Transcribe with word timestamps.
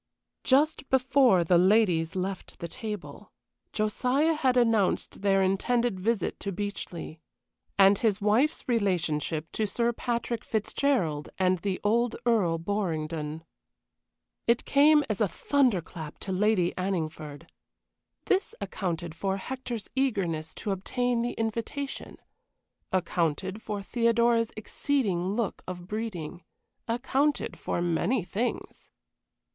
Just 0.43 0.89
before 0.89 1.43
the 1.43 1.59
ladies 1.59 2.15
left 2.15 2.57
the 2.57 2.67
table, 2.67 3.31
Josiah 3.71 4.33
had 4.33 4.57
announced 4.57 5.21
their 5.21 5.43
intended 5.43 5.99
visit 5.99 6.39
to 6.39 6.51
Beechleigh, 6.51 7.17
and 7.77 7.99
his 7.99 8.19
wife's 8.19 8.67
relationship 8.67 9.51
to 9.51 9.67
Sir 9.67 9.93
Patrick 9.93 10.43
Fitzgerald 10.43 11.29
and 11.37 11.59
the 11.59 11.79
old 11.83 12.15
Earl 12.25 12.57
Borringdon. 12.57 13.43
It 14.47 14.65
came 14.65 15.03
as 15.07 15.21
a 15.21 15.27
thunderclap 15.27 16.17
to 16.21 16.31
Lady 16.31 16.73
Anningford. 16.75 17.45
This 18.25 18.55
accounted 18.59 19.13
for 19.13 19.37
Hector's 19.37 19.87
eagerness 19.95 20.55
to 20.55 20.71
obtain 20.71 21.21
the 21.21 21.33
invitation 21.33 22.17
accounted 22.91 23.61
for 23.61 23.83
Theodora's 23.83 24.49
exceeding 24.57 25.27
look 25.35 25.61
of 25.67 25.85
breeding 25.87 26.43
accounted 26.87 27.59
for 27.59 27.83
many 27.83 28.23
things. 28.23 28.89